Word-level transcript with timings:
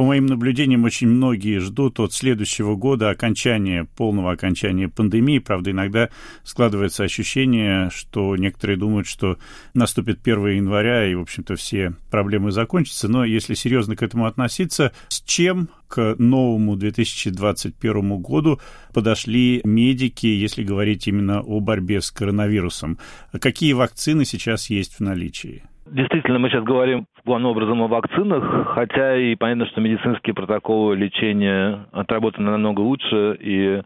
по 0.00 0.06
моим 0.06 0.24
наблюдениям, 0.24 0.84
очень 0.84 1.08
многие 1.08 1.58
ждут 1.58 2.00
от 2.00 2.14
следующего 2.14 2.74
года 2.74 3.10
окончания, 3.10 3.84
полного 3.84 4.32
окончания 4.32 4.88
пандемии. 4.88 5.40
Правда, 5.40 5.72
иногда 5.72 6.08
складывается 6.42 7.04
ощущение, 7.04 7.90
что 7.92 8.34
некоторые 8.34 8.78
думают, 8.78 9.06
что 9.06 9.36
наступит 9.74 10.20
1 10.22 10.46
января, 10.56 11.06
и, 11.06 11.14
в 11.14 11.20
общем-то, 11.20 11.56
все 11.56 11.92
проблемы 12.10 12.50
закончатся. 12.50 13.08
Но 13.08 13.26
если 13.26 13.52
серьезно 13.52 13.94
к 13.94 14.02
этому 14.02 14.24
относиться, 14.24 14.92
с 15.08 15.20
чем 15.20 15.68
к 15.86 16.14
новому 16.16 16.76
2021 16.76 18.22
году 18.22 18.58
подошли 18.94 19.60
медики, 19.64 20.28
если 20.28 20.64
говорить 20.64 21.08
именно 21.08 21.42
о 21.42 21.60
борьбе 21.60 22.00
с 22.00 22.10
коронавирусом? 22.10 22.96
Какие 23.38 23.74
вакцины 23.74 24.24
сейчас 24.24 24.70
есть 24.70 24.94
в 24.94 25.00
наличии? 25.00 25.64
Действительно, 25.90 26.38
мы 26.38 26.50
сейчас 26.50 26.62
говорим 26.62 27.06
главным 27.24 27.50
образом 27.50 27.82
о 27.82 27.88
вакцинах, 27.88 28.74
хотя 28.74 29.16
и 29.16 29.34
понятно, 29.34 29.66
что 29.66 29.80
медицинские 29.80 30.34
протоколы 30.34 30.94
лечения 30.94 31.84
отработаны 31.90 32.48
намного 32.48 32.80
лучше, 32.80 33.36
и 33.40 33.82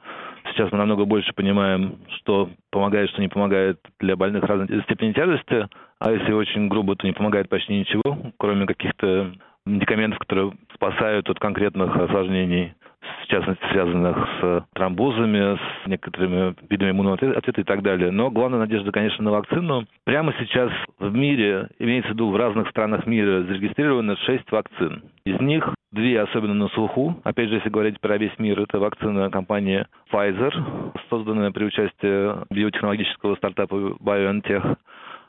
сейчас 0.50 0.70
мы 0.70 0.76
намного 0.76 1.06
больше 1.06 1.32
понимаем, 1.32 1.96
что 2.18 2.50
помогает, 2.70 3.08
что 3.08 3.22
не 3.22 3.28
помогает 3.28 3.78
для 4.00 4.16
больных 4.16 4.44
разной 4.44 4.82
степени 4.82 5.12
тяжести, 5.12 5.66
а 5.98 6.12
если 6.12 6.32
очень 6.32 6.68
грубо, 6.68 6.94
то 6.94 7.06
не 7.06 7.14
помогает 7.14 7.48
почти 7.48 7.74
ничего, 7.74 8.18
кроме 8.36 8.66
каких-то 8.66 9.32
медикаментов, 9.64 10.18
которые 10.18 10.52
спасают 10.74 11.30
от 11.30 11.38
конкретных 11.38 11.96
осложнений 11.96 12.74
в 13.22 13.26
частности, 13.26 13.64
связанных 13.70 14.16
с 14.40 14.64
тромбозами, 14.74 15.56
с 15.56 15.86
некоторыми 15.86 16.54
видами 16.68 16.90
иммунного 16.90 17.14
ответа 17.16 17.60
и 17.60 17.64
так 17.64 17.82
далее. 17.82 18.10
Но 18.10 18.30
главная 18.30 18.60
надежда, 18.60 18.92
конечно, 18.92 19.24
на 19.24 19.30
вакцину. 19.30 19.86
Прямо 20.04 20.34
сейчас 20.38 20.70
в 20.98 21.14
мире, 21.14 21.68
имеется 21.78 22.10
в 22.10 22.14
виду 22.14 22.30
в 22.30 22.36
разных 22.36 22.68
странах 22.70 23.06
мира, 23.06 23.42
зарегистрировано 23.42 24.16
6 24.16 24.50
вакцин. 24.50 25.02
Из 25.24 25.40
них 25.40 25.74
две 25.92 26.20
особенно 26.20 26.54
на 26.54 26.68
слуху. 26.68 27.20
Опять 27.24 27.48
же, 27.48 27.56
если 27.56 27.70
говорить 27.70 28.00
про 28.00 28.18
весь 28.18 28.36
мир, 28.38 28.60
это 28.60 28.78
вакцина 28.78 29.30
компании 29.30 29.86
Pfizer, 30.12 30.92
созданная 31.08 31.50
при 31.52 31.64
участии 31.64 32.52
биотехнологического 32.52 33.36
стартапа 33.36 33.74
BioNTech. 33.74 34.76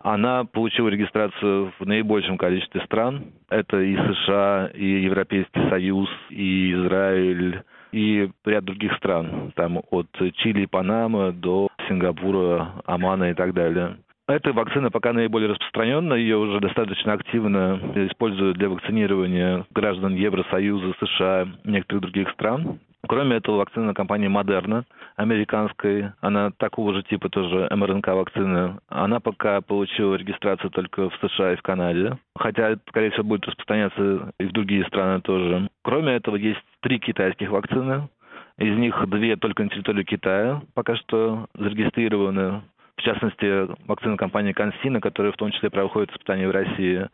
Она 0.06 0.44
получила 0.44 0.90
регистрацию 0.90 1.74
в 1.80 1.86
наибольшем 1.88 2.38
количестве 2.38 2.80
стран. 2.82 3.32
Это 3.50 3.82
и 3.82 3.98
США, 3.98 4.70
и 4.72 5.02
Европейский 5.02 5.68
Союз, 5.68 6.08
и 6.30 6.74
Израиль, 6.74 7.64
и 7.92 8.30
ряд 8.46 8.66
других 8.66 8.94
стран. 8.98 9.52
Там 9.56 9.82
от 9.90 10.06
Чили, 10.36 10.68
Панамы 10.68 11.32
до 11.32 11.70
Сингапура, 11.88 12.74
Омана 12.86 13.32
и 13.32 13.34
так 13.34 13.56
далее. 13.56 13.98
Эта 14.28 14.54
вакцина 14.54 14.92
пока 14.92 15.12
наиболее 15.12 15.50
распространенная, 15.50 16.20
ее 16.20 16.38
уже 16.38 16.60
достаточно 16.60 17.14
активно 17.14 17.80
используют 17.96 18.58
для 18.58 18.70
вакцинирования 18.70 19.66
граждан 19.72 20.14
Евросоюза, 20.14 20.94
США, 21.00 21.48
некоторых 21.64 22.04
других 22.04 22.30
стран. 22.30 22.80
Кроме 23.08 23.38
этого, 23.38 23.58
вакцина 23.58 23.96
компании 23.96 24.30
Moderna, 24.30 24.84
американской, 25.16 26.12
она 26.22 26.52
такого 26.52 26.94
же 26.94 27.04
типа 27.04 27.30
тоже 27.30 27.68
МРНК-вакцина, 27.72 28.80
она 28.90 29.20
пока 29.20 29.62
получила 29.62 30.16
регистрацию 30.16 30.70
только 30.72 31.10
в 31.10 31.16
США 31.22 31.54
и 31.54 31.56
в 31.56 31.62
Канаде, 31.62 32.18
хотя, 32.36 32.76
скорее 32.90 33.12
всего, 33.12 33.24
будет 33.24 33.48
распространяться 33.48 34.32
и 34.40 34.46
в 34.46 34.52
другие 34.52 34.86
страны 34.86 35.22
тоже. 35.22 35.70
Кроме 35.84 36.14
этого, 36.14 36.36
есть 36.36 36.62
три 36.82 37.00
китайских 37.00 37.50
вакцины, 37.50 38.10
из 38.58 38.78
них 38.78 39.04
две 39.08 39.36
только 39.36 39.64
на 39.64 39.70
территории 39.70 40.04
Китая 40.04 40.62
пока 40.74 40.96
что 40.96 41.48
зарегистрированы 41.56 42.62
в 42.98 43.02
частности, 43.02 43.68
вакцина 43.88 44.18
компании 44.18 44.54
Консина, 44.54 45.02
которая 45.02 45.32
в 45.32 45.38
том 45.38 45.52
числе 45.52 45.70
проходит 45.70 46.12
испытания 46.12 46.48
в 46.48 46.52
России. 46.52 47.08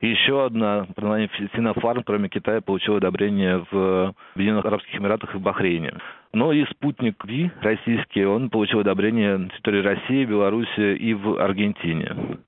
И 0.00 0.08
еще 0.08 0.44
одна, 0.44 0.86
под 0.94 1.04
названием 1.04 1.30
Синофарм, 1.54 2.02
кроме 2.04 2.28
Китая, 2.28 2.60
получила 2.60 2.98
одобрение 2.98 3.64
в 3.70 4.14
Объединенных 4.34 4.66
Арабских 4.66 4.94
Эмиратах 4.96 5.34
и 5.34 5.38
в 5.38 5.40
Бахрейне. 5.40 5.94
Но 6.34 6.52
и 6.52 6.64
спутник 6.66 7.24
Ви, 7.24 7.50
российский, 7.60 8.24
он 8.24 8.50
получил 8.50 8.80
одобрение 8.80 9.36
на 9.38 9.48
территории 9.48 9.82
России, 9.82 10.24
Беларуси 10.24 10.96
и 10.96 11.14
в 11.14 11.38
Аргентине. 11.38 12.38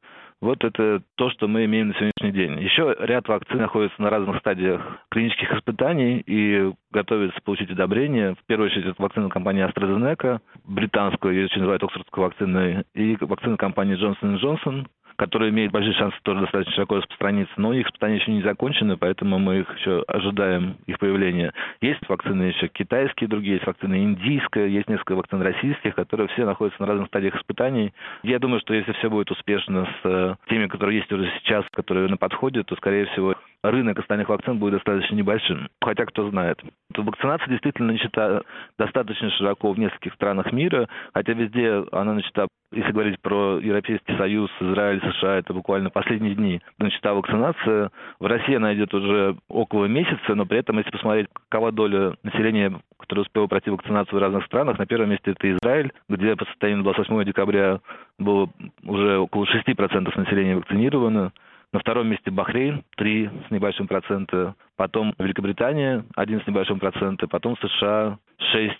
Вот 0.44 0.62
это 0.62 1.00
то, 1.15 1.31
что 1.31 1.49
мы 1.49 1.65
имеем 1.65 1.88
на 1.88 1.94
сегодняшний 1.94 2.32
день. 2.32 2.60
Еще 2.60 2.94
ряд 2.99 3.27
вакцин 3.28 3.56
находится 3.56 4.03
на 4.03 4.10
разных 4.10 4.41
стадиях 4.41 4.99
клинических 5.10 5.50
испытаний 5.55 6.22
и 6.27 6.71
готовится 6.93 7.41
получить 7.43 7.71
одобрение. 7.71 8.34
В 8.34 8.44
первую 8.44 8.66
очередь 8.66 8.84
это 8.84 9.03
вакцина 9.03 9.31
компании 9.31 9.65
AstraZeneca, 9.66 10.41
британскую, 10.66 11.32
ее 11.32 11.44
еще 11.44 11.60
называют 11.60 11.82
Оксфордской 11.82 12.25
вакциной, 12.25 12.84
и 12.94 13.16
вакцина 13.22 13.56
компании 13.56 13.97
Johnson 13.97 14.38
Johnson, 14.38 14.87
которые 15.16 15.50
имеют 15.50 15.72
большие 15.72 15.94
шансы 15.94 16.16
тоже 16.22 16.41
достаточно 16.41 16.72
широко 16.75 16.97
распространиться, 16.97 17.54
но 17.56 17.72
их 17.72 17.86
испытания 17.86 18.16
еще 18.16 18.32
не 18.32 18.42
закончены, 18.42 18.97
поэтому 18.97 19.38
мы 19.38 19.60
их 19.60 19.78
еще 19.78 20.02
ожидаем, 20.08 20.76
их 20.86 20.98
появления. 20.98 21.52
Есть 21.80 22.06
вакцины 22.08 22.44
еще 22.44 22.69
китайские, 22.69 23.28
другие 23.28 23.54
есть 23.54 23.66
вакцины 23.66 24.02
индийская, 24.02 24.66
есть 24.66 24.88
несколько 24.88 25.14
вакцин 25.14 25.41
российских, 25.42 25.94
которые 25.94 26.28
все 26.28 26.44
находятся 26.44 26.82
на 26.82 26.88
разных 26.88 27.08
стадиях 27.08 27.36
испытаний. 27.36 27.92
Я 28.22 28.38
думаю, 28.38 28.60
что 28.60 28.75
если 28.75 28.92
все 28.92 29.10
будет 29.10 29.30
успешно 29.30 29.86
с 29.86 30.00
э, 30.04 30.34
теми, 30.48 30.66
которые 30.66 30.98
есть 30.98 31.12
уже 31.12 31.31
сейчас, 31.38 31.64
которые 31.72 32.08
на 32.08 32.16
подходе, 32.16 32.62
то, 32.62 32.76
скорее 32.76 33.06
всего, 33.06 33.34
рынок 33.62 33.98
остальных 33.98 34.28
вакцин 34.28 34.58
будет 34.58 34.75
достаточно 34.75 35.14
небольшим. 35.14 35.69
Хотя, 35.81 36.04
кто 36.06 36.28
знает. 36.31 36.60
Вакцинация 36.96 37.48
действительно 37.48 37.92
начата 37.92 38.42
достаточно 38.78 39.31
широко 39.31 39.72
в 39.72 39.78
нескольких 39.78 40.14
странах 40.14 40.52
мира, 40.52 40.88
хотя 41.12 41.32
везде 41.32 41.84
она 41.92 42.14
начата 42.14 42.46
если 42.74 42.92
говорить 42.92 43.20
про 43.20 43.58
Европейский 43.58 44.16
Союз, 44.16 44.50
Израиль, 44.60 45.00
США, 45.00 45.36
это 45.36 45.54
буквально 45.54 45.90
последние 45.90 46.34
дни 46.34 46.60
начата 46.78 47.14
вакцинация. 47.14 47.90
В 48.18 48.26
России 48.26 48.54
она 48.54 48.74
идет 48.74 48.92
уже 48.94 49.36
около 49.48 49.86
месяца, 49.86 50.34
но 50.34 50.44
при 50.46 50.58
этом, 50.58 50.78
если 50.78 50.90
посмотреть, 50.90 51.28
какова 51.48 51.72
доля 51.72 52.14
населения, 52.22 52.80
которое 52.98 53.22
успело 53.22 53.46
пройти 53.46 53.70
вакцинацию 53.70 54.18
в 54.18 54.22
разных 54.22 54.44
странах, 54.46 54.78
на 54.78 54.86
первом 54.86 55.10
месте 55.10 55.32
это 55.32 55.50
Израиль, 55.52 55.92
где 56.08 56.36
по 56.36 56.44
состоянию 56.46 56.84
28 56.84 57.24
декабря 57.24 57.80
было 58.18 58.48
уже 58.84 59.18
около 59.18 59.44
6% 59.44 60.18
населения 60.18 60.56
вакцинировано. 60.56 61.32
На 61.72 61.80
втором 61.80 62.06
месте 62.06 62.30
Бахрейн, 62.30 62.84
3 62.96 63.30
с 63.48 63.50
небольшим 63.50 63.88
процента. 63.88 64.54
Потом 64.76 65.12
Великобритания, 65.18 66.04
1 66.14 66.42
с 66.42 66.46
небольшим 66.46 66.78
процента. 66.78 67.26
Потом 67.26 67.56
США, 67.56 68.18
6 68.52 68.74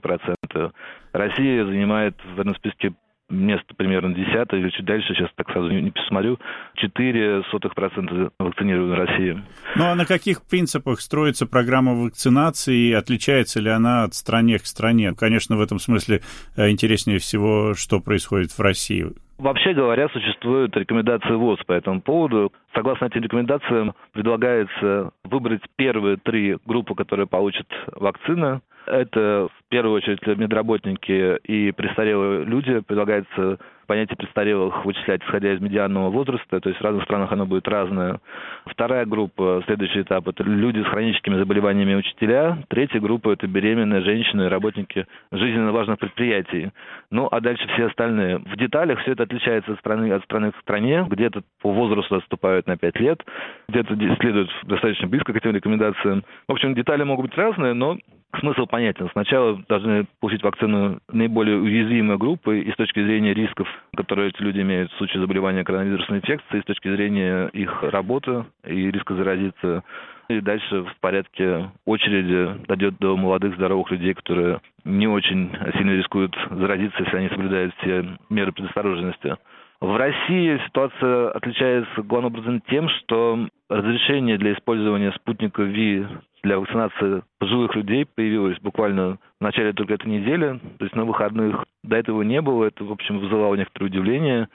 процента. 0.00 0.72
Россия 1.12 1.64
занимает 1.64 2.14
в 2.36 2.40
этом 2.40 2.54
списке 2.54 2.92
место 3.28 3.74
примерно 3.76 4.14
десятое 4.14 4.60
или 4.60 4.70
чуть 4.70 4.84
дальше, 4.84 5.14
сейчас 5.14 5.30
так 5.36 5.50
сразу 5.50 5.68
не, 5.68 5.82
не 5.82 5.90
посмотрю, 5.90 6.38
4% 6.82 8.32
вакцинированы 8.38 8.94
в 8.94 8.98
России. 8.98 9.42
Ну 9.76 9.84
а 9.84 9.94
на 9.94 10.06
каких 10.06 10.42
принципах 10.42 11.00
строится 11.00 11.46
программа 11.46 11.94
вакцинации? 11.94 12.92
Отличается 12.92 13.60
ли 13.60 13.70
она 13.70 14.04
от 14.04 14.14
стране 14.14 14.58
к 14.58 14.66
стране? 14.66 15.12
Конечно, 15.18 15.56
в 15.56 15.60
этом 15.60 15.78
смысле 15.78 16.20
э, 16.56 16.70
интереснее 16.70 17.18
всего, 17.18 17.74
что 17.74 18.00
происходит 18.00 18.50
в 18.50 18.60
России. 18.60 19.06
Вообще 19.38 19.74
говоря, 19.74 20.08
существуют 20.08 20.74
рекомендации 20.76 21.34
ВОЗ 21.34 21.58
по 21.66 21.72
этому 21.72 22.00
поводу. 22.00 22.52
Согласно 22.74 23.06
этим 23.06 23.22
рекомендациям, 23.22 23.94
предлагается 24.12 25.10
выбрать 25.24 25.60
первые 25.76 26.16
три 26.16 26.56
группы, 26.64 26.94
которые 26.94 27.26
получат 27.26 27.66
вакцины. 27.92 28.62
Это 28.86 29.48
в 29.48 29.68
первую 29.68 29.96
очередь 29.96 30.24
медработники 30.26 31.38
и 31.44 31.72
престарелые 31.72 32.44
люди. 32.44 32.80
Предлагается 32.80 33.58
понятие 33.86 34.16
престарелых 34.16 34.84
вычислять, 34.84 35.22
исходя 35.22 35.52
из 35.54 35.60
медианного 35.60 36.10
возраста, 36.10 36.60
то 36.60 36.68
есть 36.68 36.80
в 36.80 36.84
разных 36.84 37.04
странах 37.04 37.32
оно 37.32 37.46
будет 37.46 37.68
разное. 37.68 38.20
Вторая 38.66 39.06
группа, 39.06 39.62
следующий 39.66 40.02
этап, 40.02 40.26
это 40.28 40.42
люди 40.42 40.82
с 40.82 40.86
хроническими 40.86 41.36
заболеваниями 41.36 41.94
учителя. 41.94 42.58
Третья 42.68 43.00
группа– 43.00 43.30
это 43.32 43.46
беременные 43.46 44.02
женщины, 44.02 44.48
работники 44.48 45.06
жизненно 45.30 45.72
важных 45.72 45.98
предприятий. 45.98 46.70
Ну, 47.10 47.28
а 47.30 47.40
дальше 47.40 47.66
все 47.74 47.86
остальные. 47.86 48.38
В 48.38 48.56
деталях 48.56 49.00
все 49.00 49.12
это 49.12 49.22
отличается 49.22 49.72
от 49.72 49.78
страны, 49.78 50.10
от 50.12 50.24
страны 50.24 50.50
к 50.52 50.60
стране. 50.60 51.06
Где-то 51.08 51.42
по 51.62 51.72
возрасту 51.72 52.16
отступают 52.16 52.66
на 52.66 52.76
5 52.76 53.00
лет, 53.00 53.24
где-то 53.68 53.96
следуют 54.20 54.50
достаточно 54.64 55.06
близко 55.06 55.32
к 55.32 55.36
этим 55.36 55.52
рекомендациям. 55.52 56.24
В 56.48 56.52
общем, 56.52 56.74
детали 56.74 57.04
могут 57.04 57.26
быть 57.26 57.38
разные, 57.38 57.72
но 57.72 57.96
смысл 58.40 58.66
понятен. 58.66 59.08
Сначала 59.12 59.62
должны 59.68 60.06
получить 60.20 60.42
вакцину 60.42 61.00
наиболее 61.10 61.58
уязвимые 61.58 62.18
группы 62.18 62.60
и 62.60 62.72
с 62.72 62.76
точки 62.76 63.02
зрения 63.02 63.34
рисков, 63.34 63.68
которые 63.96 64.28
эти 64.28 64.42
люди 64.42 64.60
имеют 64.60 64.92
в 64.92 64.96
случае 64.96 65.20
заболевания 65.20 65.64
коронавирусной 65.64 66.18
инфекцией, 66.18 66.60
и 66.60 66.62
с 66.62 66.66
точки 66.66 66.88
зрения 66.88 67.48
их 67.48 67.82
работы 67.82 68.44
и 68.66 68.90
риска 68.90 69.14
заразиться. 69.14 69.82
И 70.28 70.40
дальше 70.40 70.82
в 70.82 70.96
порядке 71.00 71.70
очереди 71.84 72.66
дойдет 72.66 72.98
до 72.98 73.16
молодых 73.16 73.54
здоровых 73.54 73.90
людей, 73.92 74.12
которые 74.12 74.60
не 74.84 75.06
очень 75.06 75.50
сильно 75.76 75.92
рискуют 75.92 76.36
заразиться, 76.50 77.02
если 77.02 77.16
они 77.16 77.28
соблюдают 77.28 77.74
все 77.76 78.04
меры 78.28 78.50
предосторожности. 78.52 79.36
В 79.80 79.96
России 79.96 80.60
ситуация 80.66 81.30
отличается 81.30 82.02
главным 82.02 82.32
образом 82.32 82.62
тем, 82.68 82.88
что 82.88 83.46
разрешение 83.68 84.38
для 84.38 84.54
использования 84.54 85.12
спутника 85.12 85.62
ВИ 85.62 86.06
для 86.46 86.60
вакцинации 86.60 87.24
пожилых 87.40 87.74
людей 87.74 88.06
появилось 88.06 88.56
буквально 88.60 89.18
в 89.40 89.44
начале 89.44 89.72
только 89.72 89.94
этой 89.94 90.06
недели, 90.06 90.60
то 90.78 90.84
есть 90.84 90.94
на 90.94 91.04
выходных. 91.04 91.64
До 91.82 91.96
этого 91.96 92.22
не 92.22 92.40
было, 92.40 92.66
это, 92.66 92.84
в 92.84 92.92
общем, 92.92 93.18
вызывало 93.18 93.56
некоторое 93.56 93.86
удивление. 93.86 94.48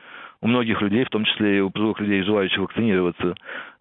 у 0.43 0.47
многих 0.47 0.81
людей, 0.81 1.03
в 1.03 1.09
том 1.09 1.23
числе 1.25 1.57
и 1.57 1.59
у 1.59 1.69
пожилых 1.69 1.99
людей, 1.99 2.23
желающих 2.23 2.59
вакцинироваться, 2.59 3.35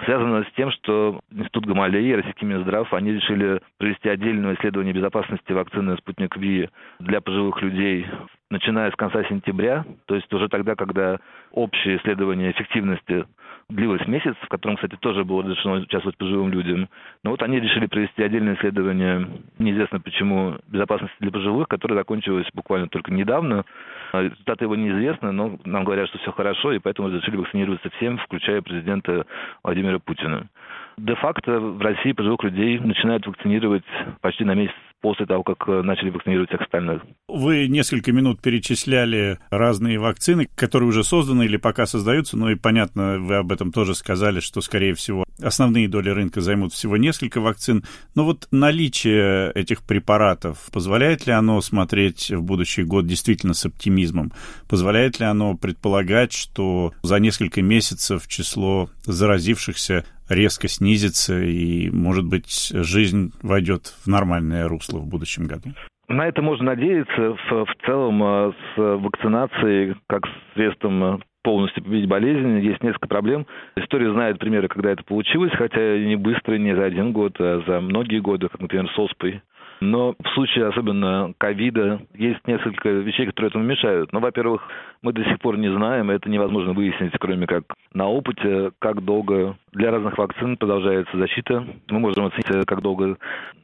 связано 0.05 0.43
с 0.43 0.53
тем, 0.57 0.71
что 0.73 1.21
Институт 1.31 1.65
Гамалеи 1.67 2.09
и 2.09 2.15
Российский 2.17 2.45
Минздрав, 2.45 2.93
они 2.93 3.12
решили 3.12 3.62
провести 3.79 4.09
отдельное 4.09 4.57
исследование 4.57 4.93
безопасности 4.93 5.53
вакцины 5.53 5.97
«Спутник 5.97 6.37
Ви» 6.37 6.69
для 6.99 7.21
пожилых 7.21 7.62
людей 7.62 8.07
начиная 8.51 8.91
с 8.91 8.97
конца 8.97 9.23
сентября, 9.25 9.85
то 10.07 10.17
есть 10.17 10.31
уже 10.35 10.49
тогда, 10.49 10.75
когда 10.75 11.19
общее 11.53 11.97
исследование 11.97 12.51
эффективности 12.51 13.25
длилось 13.70 14.06
месяц, 14.06 14.34
в 14.43 14.49
котором, 14.49 14.76
кстати, 14.76 14.96
тоже 15.00 15.25
было 15.25 15.43
разрешено 15.43 15.75
участвовать 15.76 16.17
пожилым 16.17 16.50
людям. 16.50 16.88
Но 17.25 17.31
вот 17.31 17.43
они 17.43 17.61
решили 17.61 17.87
провести 17.87 18.22
отдельное 18.22 18.56
исследование, 18.56 19.28
неизвестно 19.58 20.00
почему, 20.00 20.56
безопасности 20.69 21.17
для 21.20 21.31
пожилых, 21.31 21.69
которое 21.69 21.94
закончилось 21.94 22.46
буквально 22.55 22.88
только 22.88 23.12
недавно. 23.12 23.64
Результаты 24.12 24.64
его 24.64 24.76
неизвестны, 24.76 25.31
но 25.32 25.58
нам 25.64 25.84
говорят, 25.84 26.08
что 26.08 26.19
все 26.19 26.32
хорошо, 26.32 26.72
и 26.72 26.78
поэтому 26.78 27.08
разрешили 27.08 27.37
вакцинироваться 27.37 27.90
всем, 27.90 28.19
включая 28.19 28.62
президента 28.62 29.26
Владимира 29.62 29.99
Путина. 29.99 30.49
Де-факто 30.96 31.61
в 31.61 31.81
России 31.81 32.12
пожилых 32.12 32.43
людей 32.43 32.78
начинают 32.78 33.26
вакцинировать 33.26 33.84
почти 34.20 34.44
на 34.44 34.55
месяц 34.55 34.75
после 35.00 35.26
того, 35.26 35.43
как 35.43 35.69
э, 35.69 35.82
начали 35.82 36.11
вакцинировать 36.11 36.49
всех 36.50 36.61
остальных. 36.61 37.02
Вы 37.29 37.69
несколько 37.69 38.12
минут 38.12 38.41
перечисляли 38.43 39.38
разные 39.50 39.99
вакцины, 39.99 40.49
которые 40.55 40.88
уже 40.88 41.05
созданы 41.05 41.44
или 41.44 41.56
пока 41.56 41.87
создаются, 41.87 42.37
ну 42.37 42.49
и 42.49 42.55
понятно, 42.55 43.19
вы 43.19 43.37
об 43.37 43.52
этом 43.52 43.73
тоже 43.73 43.94
сказали, 43.94 44.41
что, 44.41 44.61
скорее 44.61 44.94
всего, 44.94 45.25
основные 45.43 45.88
доли 45.88 46.11
рынка 46.11 46.41
займут 46.41 46.73
всего 46.73 46.97
несколько 46.97 47.41
вакцин. 47.41 47.85
Но 48.14 48.25
вот 48.25 48.49
наличие 48.50 49.52
этих 49.52 49.82
препаратов, 49.82 50.69
позволяет 50.73 51.26
ли 51.26 51.32
оно 51.32 51.61
смотреть 51.61 52.31
в 52.31 52.43
будущий 52.43 52.82
год 52.82 53.06
действительно 53.06 53.55
с 53.55 53.64
оптимизмом? 53.64 54.32
Позволяет 54.69 55.20
ли 55.20 55.26
оно 55.26 55.56
предполагать, 55.56 56.32
что 56.32 56.93
за 57.02 57.17
несколько 57.19 57.62
месяцев 57.62 58.26
число 58.29 58.91
заразившихся 59.05 60.05
резко 60.31 60.69
снизится 60.69 61.38
и, 61.38 61.91
может 61.91 62.25
быть, 62.27 62.73
жизнь 62.73 63.32
войдет 63.43 63.94
в 64.05 64.06
нормальное 64.06 64.69
русло 64.69 64.99
в 64.99 65.06
будущем 65.06 65.47
году? 65.47 65.71
На 66.09 66.27
это 66.27 66.43
можно 66.43 66.67
надеяться. 66.67 67.37
В, 67.50 67.65
в 67.67 67.87
целом 67.87 68.23
э, 68.23 68.53
с 68.53 68.79
вакцинацией 68.79 69.97
как 70.09 70.23
средством 70.55 71.05
э, 71.05 71.19
полностью 71.43 71.85
победить 71.85 72.09
болезнь. 72.09 72.59
Есть 72.61 72.82
несколько 72.82 73.09
проблем. 73.09 73.47
История 73.77 74.12
знает 74.12 74.38
примеры, 74.38 74.69
когда 74.69 74.91
это 74.91 75.05
получилось, 75.05 75.53
хотя 75.55 75.99
не 75.99 76.17
быстро, 76.17 76.55
не 76.55 76.75
за 76.75 76.85
один 76.85 77.12
год, 77.12 77.37
а 77.38 77.62
за 77.67 77.81
многие 77.81 78.21
годы, 78.21 78.49
как, 78.49 78.61
например, 78.61 78.91
с 78.91 78.99
ОСПой. 78.99 79.43
Но 79.81 80.15
в 80.23 80.29
случае 80.35 80.67
особенно 80.67 81.32
ковида 81.38 82.00
есть 82.15 82.47
несколько 82.47 82.91
вещей, 82.91 83.27
которые 83.27 83.49
этому 83.49 83.65
мешают. 83.65 84.12
Ну, 84.12 84.21
во-первых, 84.21 84.62
мы 85.03 85.12
до 85.12 85.25
сих 85.25 85.38
пор 85.38 85.56
не 85.56 85.73
знаем, 85.73 86.11
это 86.11 86.29
невозможно 86.29 86.73
выяснить, 86.73 87.12
кроме 87.19 87.47
как 87.47 87.65
на 87.94 88.06
опыте, 88.09 88.73
как 88.79 89.03
долго 89.03 89.56
для 89.73 89.91
разных 89.91 90.19
вакцин 90.19 90.56
продолжается 90.56 91.17
защита. 91.17 91.65
Мы 91.88 91.99
можем 91.99 92.27
оценить, 92.27 92.67
как 92.67 92.82
долго 92.82 93.17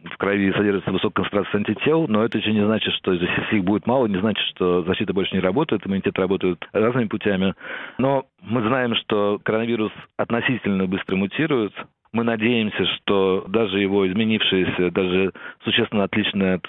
в 0.05 0.17
крови 0.17 0.53
содержится 0.53 0.91
высокая 0.91 1.25
концентрация 1.25 1.59
антител, 1.59 2.07
но 2.09 2.25
это 2.25 2.39
еще 2.39 2.53
не 2.53 2.65
значит, 2.65 2.95
что 2.95 3.13
если 3.13 3.57
их 3.57 3.65
будет 3.65 3.87
мало, 3.87 4.07
не 4.07 4.19
значит, 4.19 4.45
что 4.55 4.83
защита 4.85 5.13
больше 5.13 5.35
не 5.35 5.41
работает, 5.41 5.87
иммунитет 5.87 6.19
работает 6.19 6.65
разными 6.73 7.09
путями. 7.09 7.55
Но 7.99 8.25
мы 8.41 8.63
знаем, 8.63 8.95
что 8.95 9.39
коронавирус 9.43 9.93
относительно 10.17 10.87
быстро 10.87 11.17
мутирует, 11.17 11.73
мы 12.17 12.25
надеемся, 12.25 12.87
что 12.87 13.45
даже 13.47 13.79
его 13.79 14.09
изменившиеся, 14.09 14.91
даже 14.91 15.33
существенно 15.65 16.05
отличные 16.05 16.55
от 16.55 16.67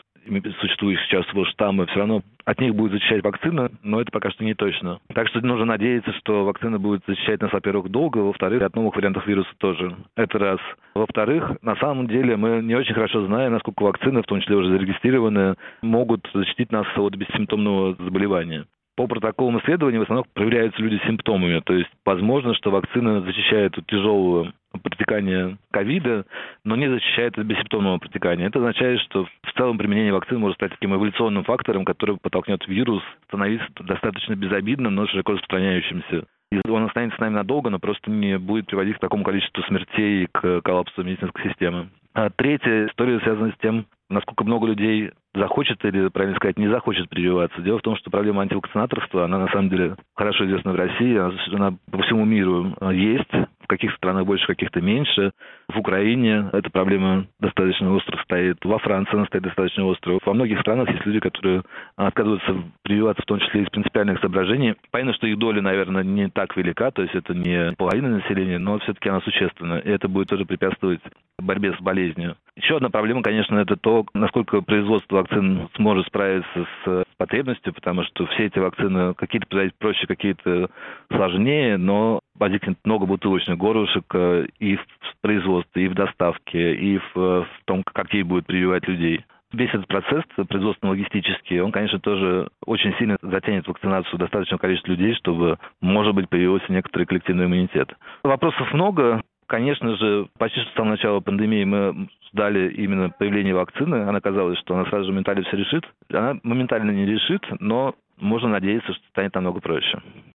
существующих 0.59 1.05
сейчас 1.05 1.25
штаммы, 1.51 1.85
все 1.85 1.99
равно 1.99 2.21
от 2.43 2.59
них 2.59 2.75
будет 2.75 2.91
защищать 2.91 3.23
вакцина, 3.23 3.71
но 3.81 4.01
это 4.01 4.11
пока 4.11 4.29
что 4.29 4.43
не 4.43 4.55
точно. 4.55 4.99
Так 5.13 5.29
что 5.29 5.39
нужно 5.39 5.63
надеяться, 5.63 6.11
что 6.19 6.43
вакцина 6.43 6.79
будет 6.79 7.01
защищать 7.07 7.41
нас, 7.41 7.53
во-первых, 7.53 7.89
долго, 7.89 8.17
во-вторых, 8.17 8.61
от 8.61 8.75
новых 8.75 8.93
вариантов 8.97 9.25
вируса 9.25 9.49
тоже. 9.57 9.95
Это 10.17 10.37
раз. 10.37 10.59
Во-вторых, 10.95 11.57
на 11.61 11.77
самом 11.77 12.07
деле 12.07 12.35
мы 12.35 12.61
не 12.61 12.75
очень 12.75 12.93
хорошо 12.93 13.25
знаем, 13.25 13.53
насколько 13.53 13.83
вакцины, 13.83 14.21
в 14.21 14.25
том 14.25 14.41
числе 14.41 14.57
уже 14.57 14.69
зарегистрированные, 14.69 15.55
могут 15.81 16.29
защитить 16.33 16.73
нас 16.73 16.87
от 16.97 17.15
бессимптомного 17.15 17.95
заболевания 17.95 18.65
по 18.97 19.05
протоколам 19.07 19.59
исследований 19.59 19.99
в 19.99 20.01
основном 20.01 20.25
проверяются 20.33 20.81
люди 20.81 20.97
с 20.97 21.07
симптомами. 21.07 21.61
То 21.61 21.73
есть 21.73 21.89
возможно, 22.03 22.55
что 22.55 22.71
вакцина 22.71 23.21
защищает 23.21 23.77
от 23.77 23.85
тяжелого 23.85 24.51
протекания 24.83 25.57
ковида, 25.71 26.25
но 26.65 26.75
не 26.75 26.89
защищает 26.89 27.37
от 27.37 27.45
бессимптомного 27.45 27.99
протекания. 27.99 28.47
Это 28.47 28.57
означает, 28.59 28.99
что 29.01 29.25
в 29.25 29.53
целом 29.55 29.77
применение 29.77 30.11
вакцины 30.11 30.39
может 30.39 30.57
стать 30.57 30.71
таким 30.71 30.95
эволюционным 30.95 31.43
фактором, 31.43 31.85
который 31.85 32.17
подтолкнет 32.17 32.67
вирус 32.67 33.03
становиться 33.27 33.67
достаточно 33.81 34.35
безобидным, 34.35 34.95
но 34.95 35.07
широко 35.07 35.33
распространяющимся. 35.33 36.25
И 36.51 36.59
он 36.67 36.85
останется 36.85 37.17
с 37.17 37.19
нами 37.19 37.35
надолго, 37.35 37.69
но 37.69 37.77
просто 37.77 38.09
не 38.09 38.39
будет 38.39 38.65
приводить 38.65 38.95
к 38.95 39.01
такому 39.01 39.23
количеству 39.23 39.61
смертей 39.63 40.23
и 40.23 40.27
к 40.31 40.61
коллапсу 40.61 41.03
медицинской 41.03 41.49
системы. 41.49 41.89
А 42.13 42.31
третья 42.31 42.87
история 42.87 43.19
связана 43.19 43.51
с 43.51 43.57
тем, 43.61 43.85
насколько 44.09 44.43
много 44.43 44.67
людей 44.67 45.11
захочет 45.33 45.83
или, 45.85 46.07
правильно 46.09 46.37
сказать, 46.37 46.57
не 46.57 46.67
захочет 46.67 47.09
прививаться. 47.09 47.61
Дело 47.61 47.79
в 47.79 47.83
том, 47.83 47.95
что 47.97 48.09
проблема 48.09 48.41
антивакцинаторства, 48.41 49.25
она 49.25 49.37
на 49.37 49.47
самом 49.49 49.69
деле 49.69 49.95
хорошо 50.15 50.45
известна 50.45 50.71
в 50.71 50.75
России, 50.75 51.55
она 51.55 51.75
по 51.91 52.01
всему 52.03 52.25
миру 52.25 52.75
есть 52.91 53.31
в 53.67 53.69
каких-то 53.69 53.97
странах 53.97 54.25
больше, 54.25 54.45
в 54.45 54.47
каких-то 54.47 54.79
меньше. 54.79 55.31
В 55.67 55.77
Украине 55.77 56.49
эта 56.53 56.69
проблема 56.69 57.27
достаточно 57.41 57.93
остро 57.93 58.17
стоит. 58.23 58.63
Во 58.63 58.79
Франции 58.79 59.13
она 59.13 59.25
стоит 59.25 59.43
достаточно 59.43 59.85
остро. 59.85 60.19
Во 60.25 60.33
многих 60.33 60.61
странах 60.61 60.89
есть 60.89 61.05
люди, 61.05 61.19
которые 61.19 61.63
отказываются 61.97 62.63
прививаться, 62.83 63.21
в 63.23 63.25
том 63.25 63.39
числе 63.39 63.63
из 63.63 63.69
принципиальных 63.69 64.21
соображений. 64.21 64.75
Понятно, 64.91 65.13
что 65.15 65.27
их 65.27 65.37
доля, 65.37 65.61
наверное, 65.61 66.03
не 66.03 66.29
так 66.29 66.55
велика, 66.55 66.91
то 66.91 67.01
есть 67.01 67.13
это 67.13 67.33
не 67.33 67.73
половина 67.77 68.09
населения, 68.09 68.57
но 68.57 68.79
все-таки 68.79 69.09
она 69.09 69.19
существенна. 69.19 69.79
И 69.79 69.89
это 69.89 70.07
будет 70.07 70.29
тоже 70.29 70.45
препятствовать 70.45 71.01
борьбе 71.37 71.73
с 71.73 71.81
болезнью. 71.81 72.37
Еще 72.55 72.77
одна 72.77 72.89
проблема, 72.89 73.21
конечно, 73.21 73.57
это 73.59 73.75
то, 73.75 74.05
насколько 74.13 74.61
производство 74.61 75.17
вакцин 75.17 75.69
сможет 75.75 76.07
справиться 76.07 76.67
с 76.85 77.03
потребностью, 77.17 77.73
потому 77.73 78.03
что 78.03 78.25
все 78.27 78.45
эти 78.45 78.59
вакцины 78.59 79.13
какие-то 79.15 79.47
проще, 79.79 80.07
какие-то 80.07 80.69
сложнее, 81.11 81.77
но 81.77 82.19
возникнет 82.35 82.77
много 82.83 83.05
бутылочных 83.05 83.57
горлышек 83.57 84.05
э, 84.13 84.47
и 84.59 84.75
в 84.75 84.85
производстве, 85.21 85.85
и 85.85 85.87
в 85.87 85.95
доставке, 85.95 86.75
и 86.75 86.97
в, 86.97 87.15
в 87.15 87.47
том, 87.65 87.83
ей 88.11 88.23
будет 88.23 88.45
прививать 88.45 88.87
людей. 88.87 89.25
Весь 89.53 89.69
этот 89.69 89.87
процесс 89.87 90.23
производственно-логистический, 90.35 91.61
он, 91.61 91.71
конечно, 91.71 91.99
тоже 91.99 92.49
очень 92.65 92.93
сильно 92.97 93.17
затянет 93.21 93.67
вакцинацию 93.67 94.19
достаточного 94.19 94.59
количества 94.59 94.91
людей, 94.91 95.15
чтобы, 95.15 95.57
может 95.79 96.13
быть, 96.13 96.27
появился 96.27 96.71
некоторый 96.71 97.05
коллективный 97.05 97.45
иммунитет. 97.45 97.93
Вопросов 98.23 98.73
много. 98.73 99.23
Конечно 99.47 99.95
же, 99.95 100.27
почти 100.37 100.59
что 100.59 100.69
с 100.69 100.73
самого 100.73 100.91
начала 100.91 101.19
пандемии 101.21 101.63
мы 101.63 102.09
ждали 102.31 102.71
именно 102.73 103.09
появления 103.09 103.53
вакцины. 103.53 104.07
Она 104.07 104.21
казалось, 104.21 104.59
что 104.59 104.75
она 104.75 104.85
сразу 104.85 105.05
же 105.05 105.11
моментально 105.11 105.43
все 105.43 105.57
решит. 105.57 105.85
Она 106.11 106.37
моментально 106.43 106.91
не 106.91 107.05
решит, 107.05 107.45
но 107.59 107.95
можно 108.17 108.49
надеяться, 108.49 108.93
что 108.93 109.03
станет 109.09 109.35
намного 109.35 109.59
проще. 109.59 110.01